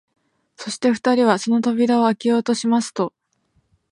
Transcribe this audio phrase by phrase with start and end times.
[0.55, 3.13] そして二人はその扉をあけようとしますと、